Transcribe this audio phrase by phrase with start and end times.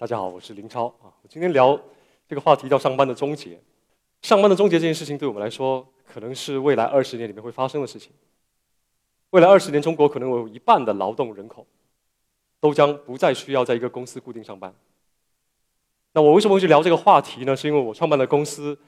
[0.00, 1.10] 大家好，我是林超啊。
[1.22, 1.76] 我今天聊
[2.28, 3.60] 这个话题叫上班的终结。
[4.22, 8.12] 上班的终结这件事情，对我们来说，可能是未来二十年里面会发生的事情。
[9.30, 11.66] 未来二十年，中国可能有一半的劳动人口
[12.60, 14.72] 都将不再需要在一个公司固定上班。
[16.12, 17.56] 那我为什么会去聊这个话题呢？
[17.56, 18.78] 是因为我创办的公司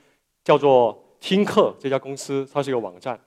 [0.44, 3.18] 叫做听课，这家公司它是一个网站，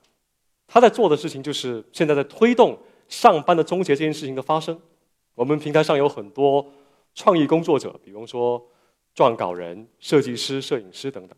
[0.67, 2.79] 它在做的事情就是现在在推动
[3.09, 4.79] 上班的终结这件事情的发生。
[5.35, 6.65] 我们平台上有很多。
[7.15, 8.63] 创意工作者，比方说
[9.15, 11.37] 撰稿人、设计师、摄影师等等。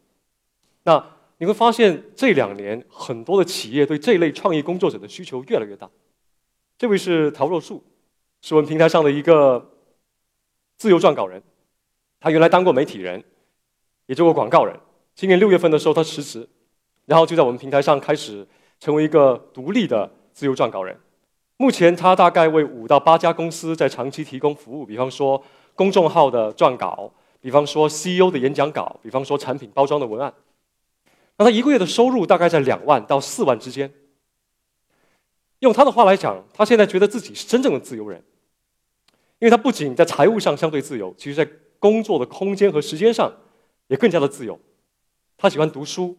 [0.84, 1.06] 那
[1.38, 5.90] 你会发现这两年很多的企业对这类创意工作者的需求越来越大。
[6.78, 7.84] 这位是陶若树，
[8.42, 9.74] 是我们平台上的一个
[10.78, 11.44] 自由撰稿人。
[12.22, 13.22] 他原来当过媒体人，
[14.06, 14.80] 也做过广告人。
[15.14, 16.48] 今年六月份的时候，他辞职，
[17.06, 18.48] 然后就在我们平台上开始
[18.80, 20.98] 成为一个独立的自由撰稿人。
[21.58, 25.44] 目前他大概为五到八家公司在长期提供服务，比方说。
[25.76, 30.34] 公众号的撰稿，比方说 CEO 的演讲稿，比方说产品包装的文案，
[31.38, 33.94] 那他一个月的收入大概在两万到四万之间。
[35.60, 38.24] 用他的话来讲，他现在觉得自己是真正的自由人，
[39.40, 43.32] 因为他不仅在财务上相对自由，其实在工作的空间和时间上
[43.88, 44.60] 也更加的自由。
[45.38, 46.18] 他喜欢读书，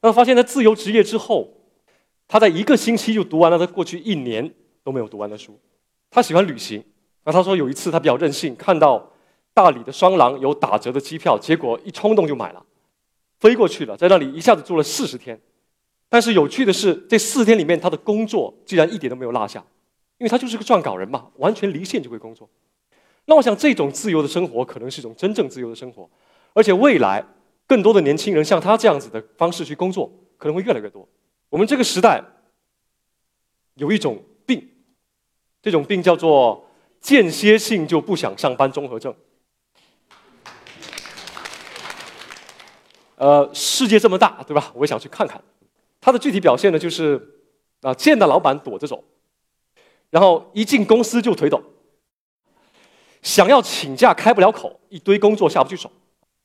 [0.00, 1.52] 那发现，在自由职业之后，
[2.28, 4.54] 他在一个星期就读完了他过去一年
[4.84, 5.58] 都没有读完的书。
[6.10, 6.84] 他喜欢旅行。
[7.24, 9.12] 那他说有一次他比较任性，看到
[9.52, 12.64] 大理的双廊有打折的机票，结果一冲动就买了，
[13.38, 15.38] 飞过去了，在那里一下子住了四十天。
[16.08, 19.62] 但是有趣的是，这四天里面他的工作竟然一点都没有落下，
[20.16, 22.48] 因为他就是个撰稿人嘛，完全离线就会工作。
[23.26, 26.08] 那我想这种自由的生活可能是一种真正自由的生活，
[26.54, 27.22] 而且未来
[27.66, 31.06] 更多的年轻人像他这样子的方式去工作可能会越来越多。
[31.50, 32.24] 我们这个时代
[33.74, 34.66] 有一种病，
[35.60, 36.66] 这种病叫做。
[37.00, 39.14] 间歇性就不想上班综合症。
[43.16, 44.72] 呃，世界这么大，对吧？
[44.74, 45.42] 我也想去看看。
[46.00, 47.42] 它的具体表现呢，就是
[47.82, 49.04] 啊，见到老板躲着走，
[50.08, 51.62] 然后一进公司就腿抖，
[53.20, 55.92] 想要请假开不了口，一堆工作下不去手。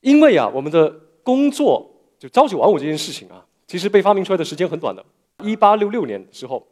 [0.01, 0.89] 因为啊，我们的
[1.23, 5.05] 工作就朝九晚五这件事情啊，其实被发明出来的时间很短的。
[5.43, 6.67] 一八六六年的时候，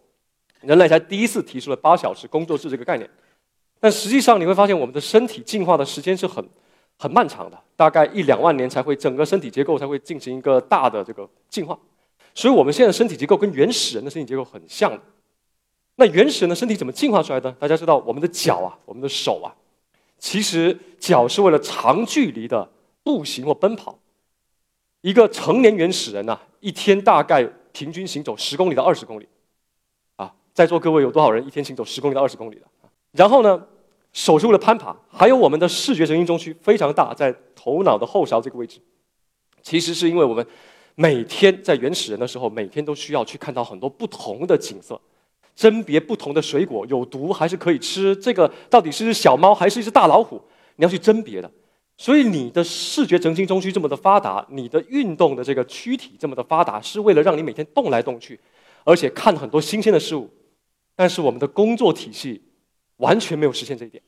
[0.60, 3.10] 人类才第一次提出了八小时工作制这个概念。
[3.84, 6.42] 但实际上你会发现，我们的身体进化的时间是很
[6.98, 11.78] 很漫长的，大概一两万年才会整个身体结构才会进行一个大的这个进化。
[12.34, 14.98] 所以，我们现在身体结构跟原始人的身体结构很像。
[15.98, 17.52] 那原始人的身体怎么进化出来的？
[17.60, 19.54] 大家知道，我们的脚啊，我们的手啊，
[20.18, 22.72] 其实脚是为了长距离的
[23.04, 24.00] 步行或奔跑。
[25.02, 29.28] 一个成年原始人呐，一天大概平均行走十公里到二十公里。
[30.16, 32.62] 啊，在座各位有多少人一天行走十公里到二十公里的？
[33.12, 33.68] 然后呢？
[34.14, 38.80] 手是为了攀爬，还有我们的视觉神经中区非常大，在头脑的后勺这个位置。
[39.64, 40.46] 其实是因为我们
[40.94, 45.02] 每天在原始人的时候，每天都需要去看到很多不同的景色，
[45.56, 50.40] 甄别不同的水果有毒还是可以吃，这个到底是只小猫还是一只大老虎，
[50.76, 51.50] 你要去甄别的。
[51.98, 58.40] 所以你的视觉神经中区这么的发达，你的运动的这个躯体这么的发达，是为了让你每天动来动去，
[58.84, 60.30] 而且看很多新鲜的事物。
[60.96, 62.44] 但是我们的工作体系。
[62.98, 64.02] 完全没有实现这一点，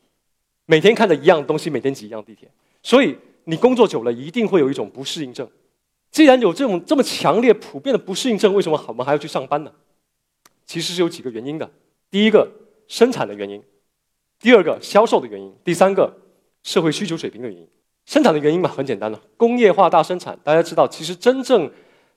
[0.66, 2.50] 每天看着一样东西，每天挤一样地铁，
[2.84, 5.50] 所以你工作久了一定会有一种不适应症。
[6.12, 9.72] 既然有这种这么强烈、普遍的不适应症，为什么我们还要去上班呢？
[10.66, 11.70] 其实是有几个原因的。
[12.10, 12.50] 第一个，
[12.88, 13.60] 生产的原因；
[14.40, 16.16] 第二个，销售的原因；第三个，
[16.64, 17.68] 社会需求水平的原因。
[18.06, 20.40] 生产的原因嘛，很简单了，工业化大生产。
[20.44, 21.70] 大家知道，其实真正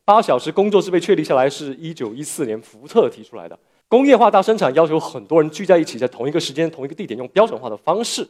[0.05, 3.59] 八小时工作制被确立下来，是一九一四年福特提出来的。
[3.89, 8.29] 工业化大生产要求很多人聚在一起，在同一个时间、同一个地点，用标准化的方式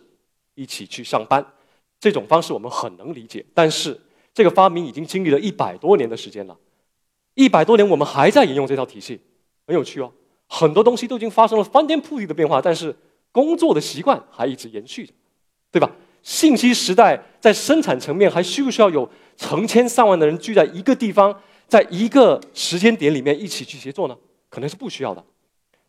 [0.54, 1.44] 一起去上班。
[1.98, 4.00] 这种方式我们很能理解，但是
[4.32, 6.56] 这个发明已经经历了一百多年的时间了，
[7.34, 9.20] 一百多年我们还在沿用这套体系，
[9.66, 10.12] 很有趣哦。
[10.46, 12.94] 很多东西都已经发生了翻天覆地的变化，但是
[13.32, 15.12] 工作的习惯还一直延续着，
[15.72, 15.90] 对吧？
[16.22, 24.16] 信息时代在生产层面还需不需要有成千上万的人聚在一个地方，在一个时间点里面一起去协作呢？
[24.48, 25.24] 可能是不需要的。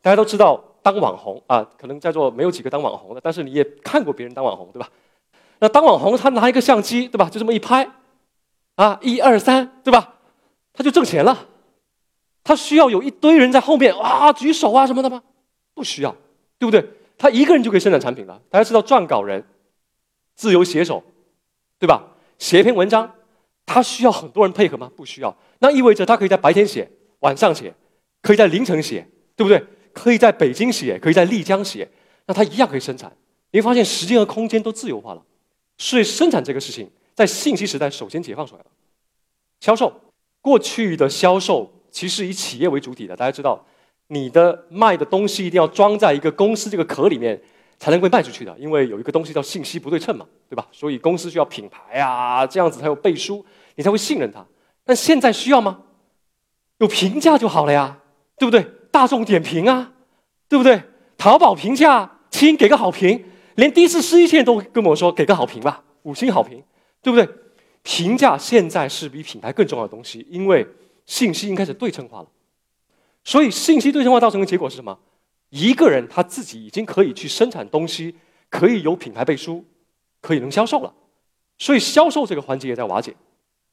[0.02, 4.90] 大家都知道当网红啊，可能在座没有几个当网红的，但是你也看过别人当网红，对吧？
[5.60, 7.30] 那当网红，他拿一个相机，对吧？
[7.30, 7.90] 就这么一拍，
[8.76, 10.16] 啊，一二三，对吧？
[10.72, 11.48] 他就挣钱了。
[12.44, 15.22] 他需要有一堆人在后面啊举手啊什么的吗？
[15.74, 16.16] 不需要，
[16.58, 16.84] 对不对？
[17.18, 18.42] 他一个人就可以生产产品了。
[18.50, 19.44] 大家知道撰稿人、
[20.36, 21.04] 自由写手，
[21.78, 22.02] 对吧？
[22.38, 23.12] 写一篇文章，
[23.66, 24.90] 他需要很多人配合吗？
[24.96, 25.36] 不需要。
[25.60, 27.74] 那意味着他可以在白天写，晚上写，
[28.22, 29.06] 可以在凌晨写，
[29.36, 29.62] 对不对？
[29.94, 31.90] 可以在北京写，可以在丽江写，
[32.28, 33.12] 那它一样可以生产。
[33.52, 35.24] 你会发现时间和空间都自由化了。
[35.78, 38.68] 所以生产这个事情在信息时代首先解放出来了。
[39.60, 39.94] 销售，
[40.42, 43.66] 过去的销售其实以企业为主体的，大家知道，
[44.08, 47.42] 你的卖的东西一定要装在一个公司这个壳里面
[47.78, 50.68] 才能被卖出去的，因为有一个东西叫信息不对称嘛，对吧？
[50.72, 53.46] 所以公司需要品牌啊，这样子才有背书，
[53.76, 54.46] 你才会信任它。
[54.84, 55.82] 但现在需要吗？
[56.78, 58.00] 有评价就好了呀，
[58.38, 58.66] 对不对？
[58.92, 59.94] 大众点评啊，
[60.48, 60.82] 对不对？
[61.18, 63.26] 淘宝评价，亲给个好评，
[63.56, 66.64] 连第一次试衣线都跟我说给个好评吧，五星好评，
[67.02, 67.28] 对不对？
[67.84, 70.68] 评价现在是比品牌更重要的东西，因为
[71.06, 72.28] 信息应该是对称化了。
[73.24, 74.98] 所以信息对称化造成的结果是什么？
[75.50, 78.16] 一个人他自己已经可以去生产东西，
[78.50, 79.66] 可以有品牌背书，
[80.22, 80.94] 可以能销售了。
[81.58, 83.16] 所以销售这个环节也在瓦解。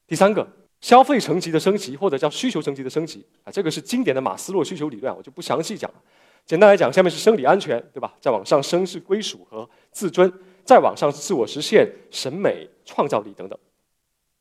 [0.07, 0.47] 第三个。
[0.81, 6.01] 消费层级的升级，或者叫需求层级的升级啊，这个是经典的马斯洛需求理论，我就不详细讲了。
[6.45, 8.13] 简单来讲，下面是生理安全，对吧？
[8.21, 10.31] 再往上升是归属和自尊，
[10.63, 13.59] 再往上是自我实现、审美、创造力等等。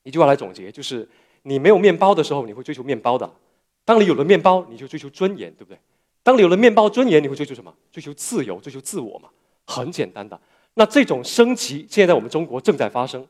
[0.04, 1.08] 一句话来总结，就是
[1.42, 3.26] 你没有面包的时候，你会追求面包的；
[3.84, 5.78] 当你有了面包，你就追求尊严，对不对？
[6.22, 7.74] 当你有了面包尊严，你会追求什么？
[7.90, 9.28] 追求自由，追求自我嘛？
[9.64, 10.40] 很简单的。
[10.74, 13.26] 那这种升级，现在我们中国正在发生。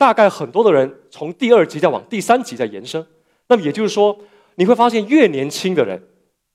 [0.00, 3.06] 大概很多的人从第二级再往第三级再延伸，
[3.48, 4.18] 那么也就是说，
[4.54, 6.02] 你会发现越年轻的人，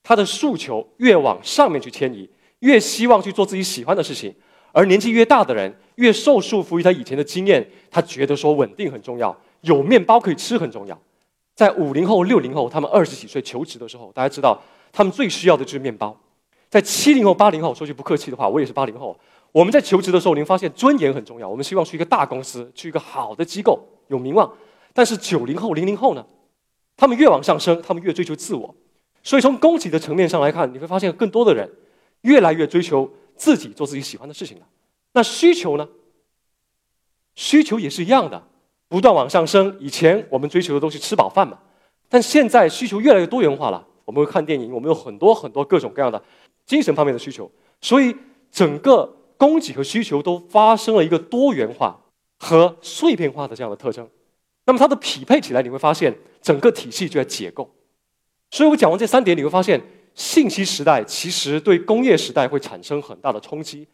[0.01, 2.27] 他的诉求越往上面去迁移，
[2.61, 4.31] 越希望去做自己喜欢的事情；
[4.71, 10.99] 而年纪越大的人，越受束缚于他以前的经验，他觉得说稳定很重要，有面包可以吃很重要。
[11.53, 14.59] 在五零后、六零后，他们二十几岁求职的时候，大家知道
[14.91, 16.19] 他们最需要的就是面包。
[16.69, 19.17] 在七零后、八零后，说句不客气的话，我也是八零后。
[19.51, 21.47] 我们在求职的时候，您发现尊严很重要。
[21.47, 24.51] 我们希望去一个大公司，去一个好的机构，有名望。
[24.93, 26.25] 但是九零后、零零后呢？
[26.97, 28.75] 他们越往上升，他们越追求自我。
[29.23, 31.69] 所以从供给的层面上来看，你会发现更多的人
[32.21, 34.65] 越来越追求自己做自己喜欢的事情了。
[35.13, 35.87] 那需求呢？
[37.35, 38.47] 需求也是一样的，
[38.87, 39.75] 不断往上升。
[39.79, 41.59] 以前我们追求的都是吃饱饭嘛，
[42.07, 43.85] 但现在需求越来越多元化了。
[44.05, 46.21] 我们会看电影，我们有很多很多各种各样的
[46.65, 47.51] 精神方面的需求，
[47.81, 48.15] 所以
[48.51, 49.11] 整个。
[49.37, 51.99] 供给和需求都发生了一个多元化
[52.39, 54.09] 和碎片化的这样的特征，
[54.65, 57.69] 那么它的匹配起来，你会发现整个体系就在解构。
[58.49, 59.79] 所以我讲完这三点，你会发现
[60.13, 63.85] 信息时代其实对工业时代会产生很大的冲击，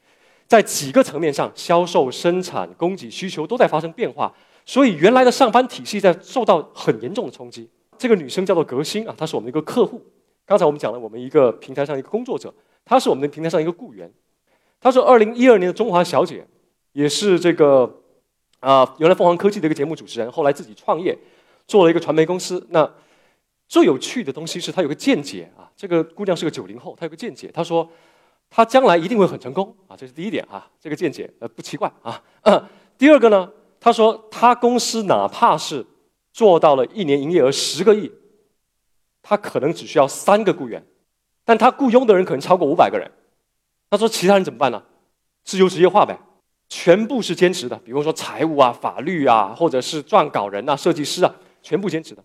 [0.46, 4.32] 在几个层面上，销售、生产、供给、需求都在发生变化，
[4.64, 7.68] 所以原来的上班体系在受到很严重的冲击。
[7.98, 10.06] 这个女生叫做革新啊，她是我们的一个客户。
[10.46, 12.54] 刚才我们讲了，我们一个平台上一个工作者，
[12.84, 14.12] 她是我们的平台上一个雇员。
[14.80, 16.46] 她是二零一二年的中华小姐，
[16.94, 18.02] 也是这个
[18.60, 21.18] 啊，原来凤凰科技的一个节目主持人，后来自己创业，
[21.68, 22.66] 做了一个传媒公司。
[22.72, 22.92] 那
[23.68, 27.88] 最有趣的东西是她有个见解啊，这个姑娘是个九零后，她有个见解，她说
[28.50, 32.22] 她将来一定会很成功啊，这是第一点啊，这个见解呃不奇怪啊。
[32.98, 33.50] 第二个呢，
[33.80, 35.86] 她说她公司哪怕是
[36.34, 38.12] 做到了一年营业额十个亿，
[39.22, 40.86] 他可能只需要三个雇员，
[41.46, 43.10] 但他雇佣的人可能超过五百个人。
[43.90, 44.82] 他说：“其他人怎么办呢？
[45.44, 46.18] 自由职业化呗，
[46.70, 47.76] 全部是兼职的。
[47.80, 52.24] 比如说财务啊、法律啊，或者是撰稿人啊、设计师啊，全部兼职的。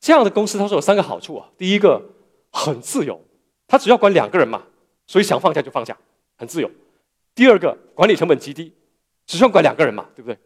[0.00, 1.48] 这样的公司，他说有三个好处啊。
[1.56, 2.02] 第一个，
[2.52, 3.18] 很自由，
[3.66, 4.62] 他只要管两个人嘛，
[5.06, 5.96] 所以想放假就放假，
[6.36, 6.70] 很自由。
[7.34, 8.74] 第二个，管理成本极低，
[9.26, 10.38] 只需要管两个人嘛，对不对？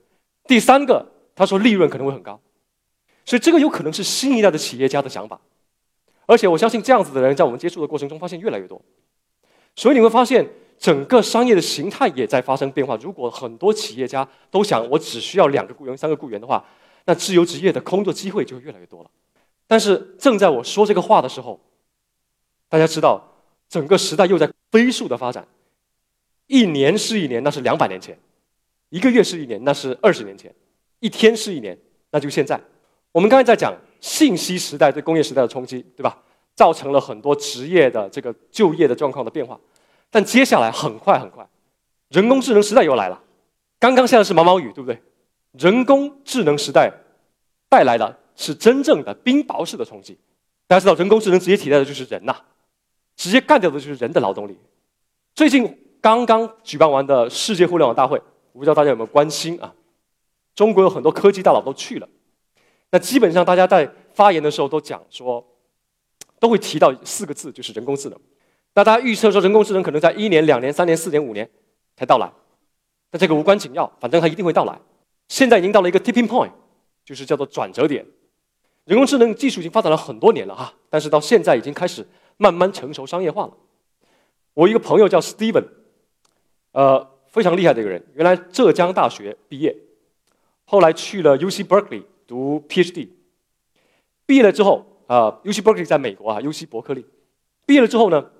[0.46, 2.40] 第三个，他说利润可能会很高，
[3.24, 5.40] 所以这个有可能是新一代的企业家的想法。
[6.26, 8.80] 而且我相信这样子的人，在我们接触的过程中，发现越来越多。”
[9.74, 10.46] 所以你会发现，
[10.78, 12.96] 整个商业的形态也在发生变化。
[12.96, 16.64] 如果很多企业家都想我只需要两个雇员、三个雇员的话，
[17.06, 19.10] 那自由职业的工作机会就会越来越多了。
[19.66, 21.58] 但是正在我说这个话的时候，
[22.68, 23.22] 大家知道，
[23.68, 25.46] 整个时代又在飞速的发展。
[26.46, 28.14] 一年是一年，那是两百年前；
[28.90, 30.50] 一个月是一年，那是二十年前；
[31.00, 31.78] 一天是一年，
[32.10, 32.60] 那就现在。
[33.10, 36.18] 我们刚才在讲信息时代对工业时代的冲击，对吧？
[36.54, 39.58] 造成了很多职业的这个就业的状况的变化，
[40.10, 41.48] 但接下来很快很快，
[42.10, 43.18] 人工智能时代又来了。
[43.78, 45.00] 刚刚现在是毛毛雨，对不对？
[45.52, 46.92] 人工智能时代
[47.70, 50.18] 带来的是真正的冰雹式的冲击。
[50.66, 52.36] 大家知道，人工智能直接替代的就是人呐，
[53.16, 54.58] 直接干掉的就是人的劳动力。
[55.34, 58.20] 最近刚刚举办完的世界互联网大会，
[58.52, 59.74] 我不知道大家有没有关心啊？
[60.54, 62.06] 中国有很多科技大佬都去了，
[62.92, 65.44] 那基本上大家在发言的时候都讲说。
[66.42, 68.18] 都会提到四个字，就是人工智能。
[68.74, 71.48] 那大家预测说，人工智能可能在一年、两年、三年、四年、五年
[71.94, 72.28] 才到来。
[73.12, 74.76] 但这个无关紧要，反正它一定会到来。
[75.28, 76.50] 现在已经到了一个 tipping point，
[77.04, 78.04] 就是叫做转折点。
[78.86, 82.04] 人工智能技术已经发展了很多年了哈，但是到现在已经开始
[82.38, 83.52] 慢慢成熟商业化了。
[84.54, 85.66] 我一个朋友叫 Steven，
[86.72, 89.76] 呃，非常厉害的一个人，原来浙江大学毕业，
[90.64, 93.10] 后来去了 UC Berkeley 读 PhD。
[94.24, 97.04] 毕业了之后，啊，UC Berkeley 在美国啊，UC 伯克利。
[97.66, 98.30] 毕业了之后呢，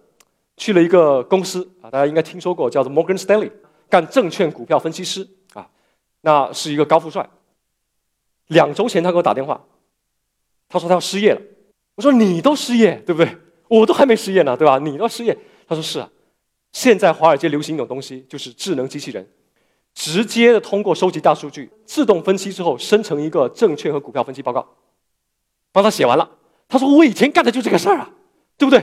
[0.56, 3.52] 去了一个公司啊，大家应该听说过，叫做 Morgan Stanley，
[3.90, 5.68] 干证券股票分析师啊，
[6.22, 7.28] 那是一个高富帅。
[8.46, 9.62] 两周前他给我打电话，
[10.70, 11.42] 他说他要失业了。
[11.96, 13.36] 我说你都失业，对不对？
[13.68, 14.78] 我都还没失业呢，对吧？
[14.78, 15.36] 你都失业。
[15.68, 16.10] 他说是啊，
[16.72, 19.28] 现在华尔街流行一种东西，就是智能机器人，
[19.94, 24.66] 直接的通过收集大数据，自动分析之后，生成一个证券和股票分析报告。
[25.70, 26.30] 帮他写完了，
[26.68, 28.10] 他说我以前干的就这个事儿啊，
[28.56, 28.80] 对不对？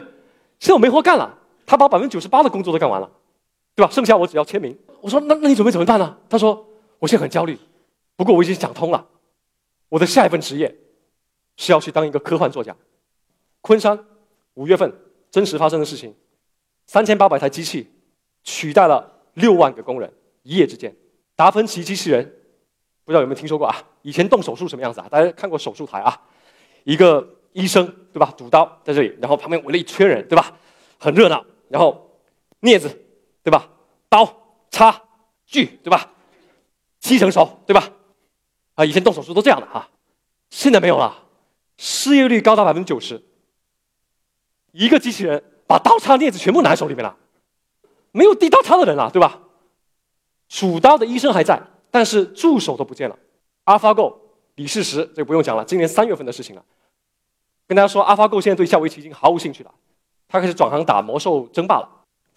[0.60, 3.10] 现在我没活干了，他把百分之九十八的工作都干完了，
[3.76, 3.92] 对吧？
[3.92, 4.78] 剩下我只要签名。
[5.02, 6.18] 我说那那你准备怎么办呢？
[6.30, 6.68] 他说
[7.00, 7.58] 我现在很焦虑，
[8.16, 9.08] 不过我已经想通了，
[9.88, 10.76] 我的下一份职业
[11.56, 12.76] 是要去当一个科幻作家。
[13.62, 14.06] 昆山
[14.56, 14.94] 五月份
[15.32, 16.14] 真实发生的事情，
[16.88, 17.90] 三千八百台机器
[18.44, 20.12] 取代了六万个工人，
[20.50, 20.94] 一夜之间。
[21.36, 22.26] 达芬奇机器人
[23.06, 23.76] 不知道有没有听说过啊？
[24.02, 25.08] 以前动手术什么样子啊？
[25.08, 26.20] 大家看过手术台啊？
[26.86, 28.34] 一个医生对吧？
[28.36, 30.58] 主刀在这里，然后旁边围了一圈人对吧？
[30.98, 31.46] 很热闹。
[31.70, 32.20] 然后
[32.62, 32.90] 镊子
[33.44, 33.70] 对吧？
[34.10, 34.26] 刀、
[34.72, 35.04] 叉、
[35.46, 36.12] 锯对吧？
[37.00, 37.92] 七成熟对吧？
[38.74, 39.88] 啊，以前动手术都这样的哈，
[40.50, 41.26] 现在没有了，
[41.78, 43.24] 失业率高达百分之九十。
[44.72, 47.16] 一个机器人把刀叉镊子全部拿手里面了，
[48.12, 49.42] 没有递刀叉的人了对吧？
[50.50, 53.18] 主刀的医生还在，但是助手都不见了。
[53.64, 54.14] AlphaGo。
[54.56, 56.62] 李世石，这个不用讲了，今年三月份的事情了。
[57.66, 59.72] 跟大家说，AlphaGo 现在对下围棋已经毫无兴趣了，
[60.28, 61.88] 他开始转行打魔兽争霸了。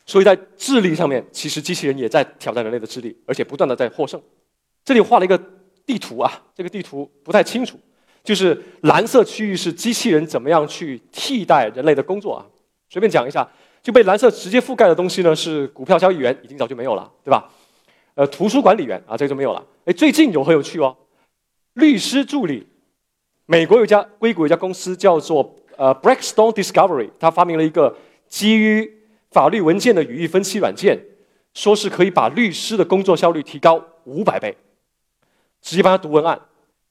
[0.06, 4.22] 所以在智力上面，其实机器人也在挑战人类的智力，而且不断的在获胜。
[4.84, 5.36] 这里画了一个
[5.84, 7.76] 地图啊，这个地图不太清楚，
[8.22, 12.46] 就是蓝色区域是机器人怎么样去替代人类的工作啊？
[12.88, 13.50] 随便讲一下，
[13.82, 17.50] 就被蓝色直接覆盖的东西呢，是股票交易员，已经早就没有了，对吧？
[18.14, 19.64] 呃，图书管理员啊，这个就没有了。
[19.84, 20.96] 哎，最近有很有趣哦。
[21.74, 22.66] 律师助理，
[23.46, 27.96] 美国有家硅谷有家公司叫做呃 Blackstone Discovery，他发明了一个
[28.28, 28.98] 基于
[29.30, 30.98] 法律文件的语义分析软件，
[31.54, 34.54] 说是可以把律师的工作效率提高五百倍，
[35.62, 36.38] 直接帮他读文案。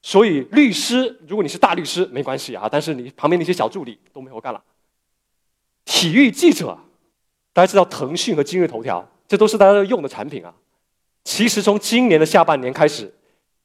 [0.02, 4.60] 所以律师，如果你是大律师没关系啊，但是你旁边那些小助理都没活干了。
[5.84, 6.76] 体育记者，
[7.52, 10.52] 大家知道腾讯和今日头条，这都是大家用的产品啊。
[11.24, 13.12] 其实从今年的下半年开始。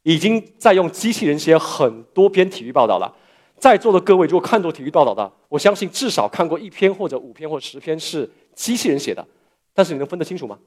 [0.03, 3.13] 已经在用机器人写很多篇体育报道了，
[3.57, 9.27] 在座的各位如果看过体育报道的，我相信至少看过一篇或者五篇或十篇是机器人写的，
[9.73, 10.57] 但是你能分得清楚吗？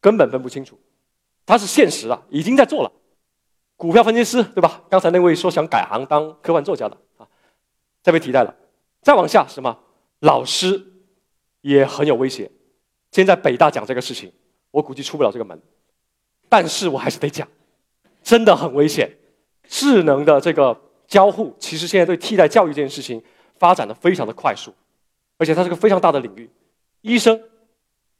[0.00, 0.78] 根本分不清楚，
[1.44, 2.92] 它是现实了，已经在做了。
[3.76, 4.80] 股票分析师对吧？
[4.88, 7.26] 刚才那位说想改行当科幻作家的啊，
[8.00, 8.54] 再被替代了。
[9.02, 9.76] 再往下什么？
[10.20, 10.80] 老师
[11.62, 12.48] 也很有威胁。
[13.10, 14.32] 现在北大讲这个事情，
[14.70, 15.60] 我估计出不了这个门，
[16.48, 17.46] 但是我还是得讲。
[18.22, 19.08] 真的很危险，
[19.68, 20.76] 智能的这个
[21.06, 23.22] 交互，其实现在对替代教育这件事情
[23.58, 24.74] 发展的非常的快速，
[25.38, 26.50] 而且它是个非常大的领域。
[27.02, 27.40] 医生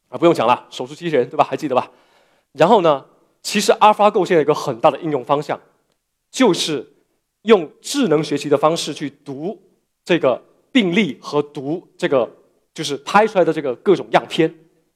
[0.09, 1.43] 啊，不用讲了，手术机器人对吧？
[1.43, 1.91] 还记得吧？
[2.53, 3.05] 然后呢，
[3.43, 5.61] 其实 AlphaGo 现在有一个很大的应用方向，
[6.31, 6.95] 就是
[7.43, 9.61] 用智能学习的方式去读
[10.05, 10.41] 这个
[10.71, 12.31] 病例和读这个
[12.73, 14.49] 就是拍出来的这个各种样片。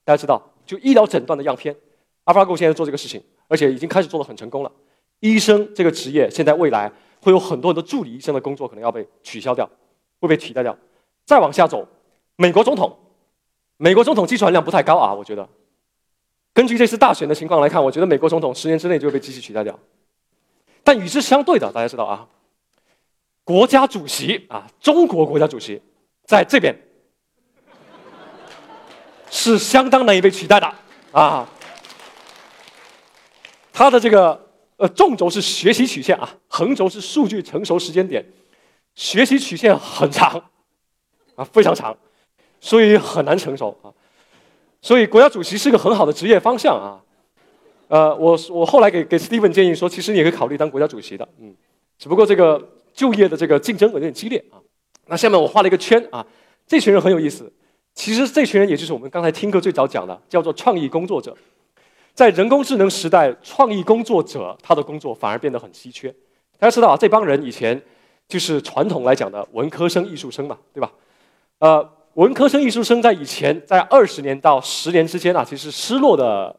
[0.05, 1.75] 大家知道，就医疗诊断的样片
[2.33, 4.71] ，AlphaGo 现在做这个事情，而且已经开始做的很成功了。
[5.21, 9.69] 医生这个职业，现在未来会有很多很多助理医生的工作可能要被取消掉，
[10.21, 10.77] 会被取代掉。
[11.27, 11.87] 再往下走，
[12.37, 12.97] 美国总统，
[13.77, 15.49] 美国总统技术含量不太高啊，我觉得。
[16.53, 19.79] 根据这次大选的情况来看，我觉得美国总统十年之内就会被机器取代掉。
[20.83, 22.27] 但与之相对的，大家知道啊，
[23.45, 25.81] 国家主席啊，中国国家主席
[26.25, 26.77] 在这边
[29.31, 30.75] 是相当难以被取代的
[31.13, 31.49] 啊，
[33.81, 34.39] 他的这个。
[34.77, 38.25] 呃，纵轴是学习曲线啊，横轴是数据成熟时间点，
[38.95, 40.43] 学习曲线很长，
[41.35, 41.95] 啊，非常长，
[42.61, 43.93] 所以很难成熟啊。
[44.81, 46.97] 所以国家主席是个很好的职业方向啊。
[47.89, 51.55] 呃，我我后来给给 Steven 建议说，其实你可以考虑当国家主席的，嗯，
[51.99, 54.57] 只不过这个就业的这个竞争有点激烈啊。
[55.09, 56.27] 那下面我画了一个圈啊，
[56.67, 57.53] 这群人很有意思，
[57.95, 61.37] 其实这群人也就是我们刚才听课最早讲的，叫做创意工作者。
[62.21, 66.15] 在人工智能时代，创意工作者他的工作反而变得很稀缺。
[66.59, 67.81] 大家知道啊，这帮人以前
[68.29, 70.93] 就是传统来讲的文科生、艺术生嘛，对吧？
[71.61, 76.55] 呃，文科生、艺术生在以前，在二十年到十年之间啊，其实失落的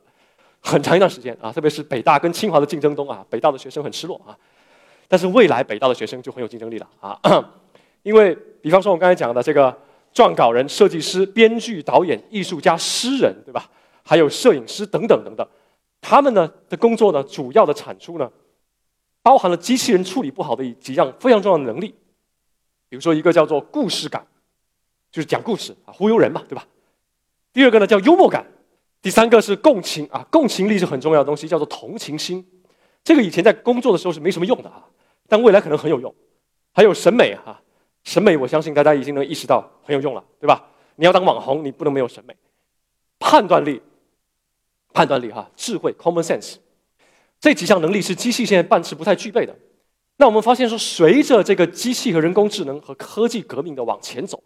[0.62, 4.34] 很长一段时间啊，特别是北大跟清华的竞争中啊，北大的学生很失落啊。
[5.08, 7.20] 但是未来北大的学生就很有竞争力了啊，
[8.02, 9.78] 因为比方说我们刚才讲的这个
[10.12, 13.70] 撰稿人、设计师、编剧、导演、艺术家、诗人，对吧？
[14.04, 15.48] 还有摄影师等等等等，
[16.02, 18.32] 他们呢的工作呢，主要的产出呢，
[19.22, 21.96] 包含了机器人处理不好的几样非常重要的能力，
[22.90, 24.26] 比如说一个叫做故事感，
[25.12, 26.66] 就是讲故事啊，忽悠人嘛，对吧？
[27.54, 28.46] 第二个呢叫幽默感，
[29.02, 32.46] 第三个是共情啊，共情力是很重要的东西，叫做同情心。
[33.04, 34.86] 这个以前在工作的时候是没什么用的啊，
[35.28, 36.14] 但未来可能很有用。
[36.74, 37.62] 还有审美哈，
[38.04, 40.68] 审美我相信大家已经能意识到很有用了，对吧？
[40.96, 42.36] 你要当网红，你不能没有审美。
[43.20, 43.82] 判断力，
[44.94, 46.56] 判断力哈，智慧 （common sense）
[47.40, 49.56] 这几项能力是机器现在半次不太具备的。
[50.18, 54.44] 那我们发现说，随着这个机器和人工智能和科技革命的往前走，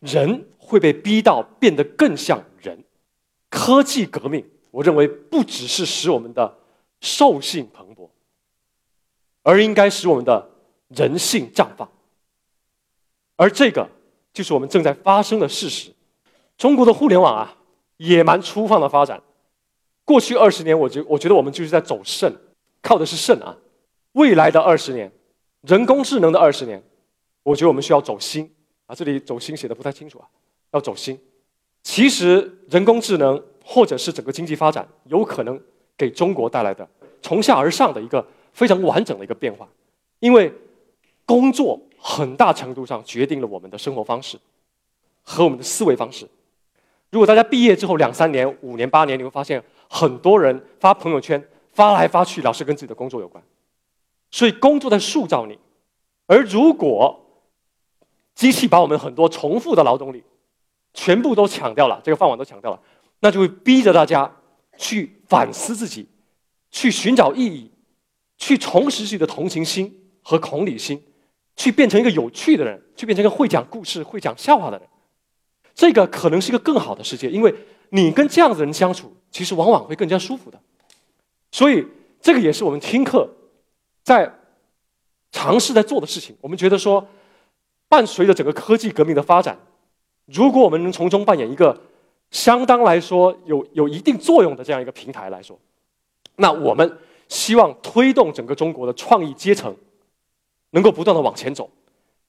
[0.00, 2.82] 人会被逼到变得更像人。
[3.50, 6.58] 科技革命，我认为不只是使我们的
[7.00, 8.08] 兽性蓬勃，
[9.42, 10.50] 而应该使我们的
[10.88, 11.88] 人性绽放。
[13.36, 13.88] 而这个
[14.32, 15.92] 就是我们正在发生的事实。
[16.56, 17.56] 中国的互联网啊。
[17.98, 19.22] 野蛮粗放的发展，
[20.04, 22.34] 过去二十年，我觉我觉得我们就是在走肾，
[22.82, 23.56] 靠的是肾啊。
[24.12, 25.10] 未来的二十年，
[25.62, 26.82] 人工智能的二十年，
[27.42, 28.54] 我觉得我们需要走心
[28.86, 28.94] 啊。
[28.94, 30.26] 这里走心写的不太清楚啊，
[30.72, 31.18] 要走心。
[31.82, 35.60] 其实人工智能或者是整个经济发展，有可能
[35.96, 36.88] 给中国带来的
[37.22, 39.68] 从下而上的一个非常完整的一个变化，
[40.20, 40.52] 因为
[41.26, 44.38] 工作很大程度上决定了我们的生活方式
[45.22, 46.28] 和我们的思维方式。
[47.10, 49.62] 如果大家毕业之后两三年、五年、八年，你会发现
[49.94, 51.40] 很多人发朋友圈
[51.72, 53.40] 发来发去，老是跟自己的工作有关。
[54.32, 55.56] 所以工作在塑造你，
[56.26, 57.24] 而如果
[58.34, 60.24] 机器把我们很多重复的劳动力
[60.94, 62.80] 全部都抢掉了，这个饭碗都抢掉了，
[63.20, 64.28] 那就会逼着大家
[64.76, 66.08] 去反思自己，
[66.72, 67.70] 去寻找意义，
[68.36, 71.00] 去重拾自己的同情心和同理心，
[71.54, 74.88] 去变成一个有趣的人，去变成一个会讲故事、会讲笑话的人。
[75.72, 77.54] 这个可能是一个更好的世界，因为
[77.90, 80.60] 你跟这样的人相处，其实往往会更加舒服的。
[81.50, 81.84] 所以，
[82.20, 83.28] 这个也是我们听课
[84.04, 84.32] 在
[85.32, 86.36] 尝试在做的事情。
[86.40, 87.04] 我们觉得说，
[87.88, 89.58] 伴随着整个科技革命的发展，
[90.26, 91.82] 如果我们能从中扮演一个
[92.30, 95.58] 相当来说有有一定作用的这样一个平台来说，
[96.36, 99.76] 那我们希望推动整个中国的创意阶层
[100.70, 101.68] 能够不断的往前走。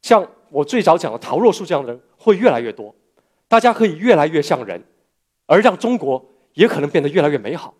[0.02, 2.96] 像我最早讲的陶若树这样的人会越来越多。
[3.48, 4.84] 大家可以越来越像人，
[5.46, 7.74] 而让中国也可能变得越来越美好。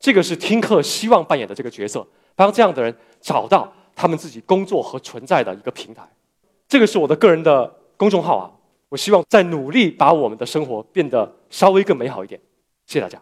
[0.00, 2.04] 这个是听课希望扮演的这个角色，
[2.34, 6.02] 帮这样的人找到他们自己工作和存在的一个平台。
[6.66, 8.50] 这个是我的个人的公众号啊，
[8.88, 12.40] 我希望在努力把我们的生活变得稍微更美好一点。
[12.86, 13.20] 谢谢大家。